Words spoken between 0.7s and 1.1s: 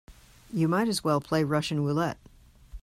as